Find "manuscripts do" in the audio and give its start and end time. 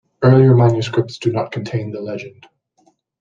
0.55-1.31